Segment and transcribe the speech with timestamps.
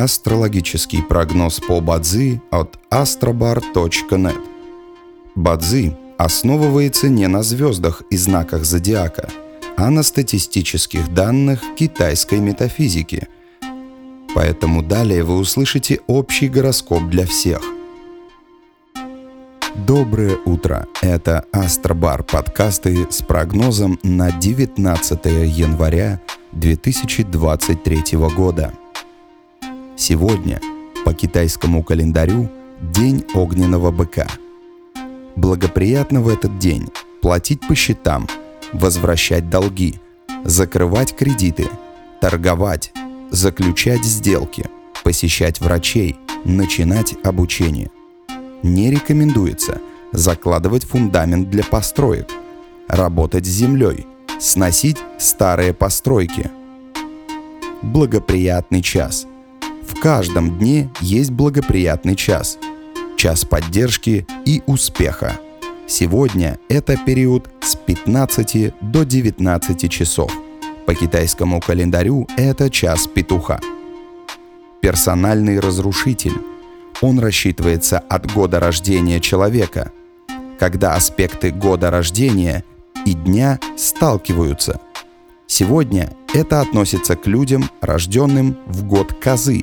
[0.00, 4.40] Астрологический прогноз по Бадзи от astrobar.net.
[5.34, 9.28] Бадзи основывается не на звездах и знаках зодиака,
[9.76, 13.28] а на статистических данных китайской метафизики.
[14.34, 17.60] Поэтому далее вы услышите общий гороскоп для всех.
[19.86, 20.86] Доброе утро!
[21.02, 26.22] Это Астробар подкасты с прогнозом на 19 января
[26.52, 28.72] 2023 года.
[30.00, 30.62] Сегодня
[31.04, 32.48] по китайскому календарю
[32.80, 34.26] День огненного быка.
[35.36, 36.88] Благоприятно в этот день
[37.20, 38.26] платить по счетам,
[38.72, 40.00] возвращать долги,
[40.42, 41.68] закрывать кредиты,
[42.18, 42.92] торговать,
[43.30, 44.70] заключать сделки,
[45.04, 47.90] посещать врачей, начинать обучение.
[48.62, 49.82] Не рекомендуется
[50.12, 52.30] закладывать фундамент для построек,
[52.88, 54.06] работать с землей,
[54.38, 56.50] сносить старые постройки.
[57.82, 59.26] Благоприятный час.
[60.00, 62.56] Каждом дне есть благоприятный час.
[63.18, 65.38] Час поддержки и успеха.
[65.86, 70.32] Сегодня это период с 15 до 19 часов.
[70.86, 73.60] По китайскому календарю это час петуха.
[74.80, 76.38] Персональный разрушитель.
[77.02, 79.92] Он рассчитывается от года рождения человека,
[80.58, 82.64] когда аспекты года рождения
[83.04, 84.80] и дня сталкиваются.
[85.46, 89.60] Сегодня это относится к людям, рожденным в год козы.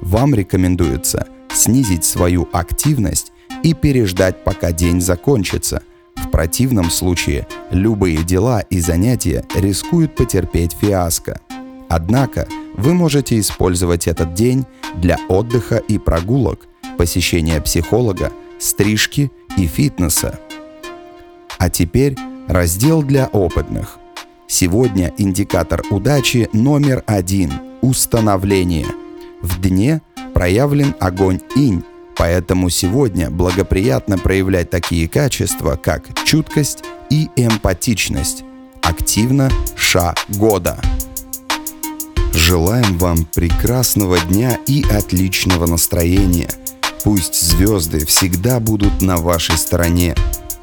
[0.00, 3.32] Вам рекомендуется снизить свою активность
[3.62, 5.82] и переждать, пока день закончится.
[6.16, 11.40] В противном случае любые дела и занятия рискуют потерпеть фиаско.
[11.88, 20.38] Однако вы можете использовать этот день для отдыха и прогулок, посещения психолога, стрижки и фитнеса.
[21.58, 22.14] А теперь
[22.48, 23.98] Раздел для опытных.
[24.46, 28.86] Сегодня индикатор удачи номер один– установление.
[29.42, 30.02] В дне
[30.34, 31.84] проявлен огонь инь,
[32.16, 38.44] поэтому сегодня благоприятно проявлять такие качества, как чуткость и эмпатичность.
[38.82, 40.80] Активно ша года.
[42.32, 46.50] Желаем вам прекрасного дня и отличного настроения.
[47.04, 50.14] Пусть звезды всегда будут на вашей стороне.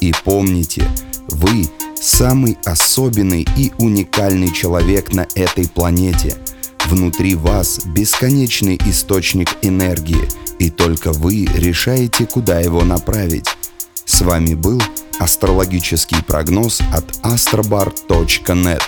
[0.00, 0.84] И помните–
[1.28, 6.36] вы самый особенный и уникальный человек на этой планете.
[6.88, 10.26] Внутри вас бесконечный источник энергии,
[10.58, 13.46] и только вы решаете, куда его направить.
[14.06, 14.80] С вами был
[15.18, 18.80] астрологический прогноз от astrobar.net.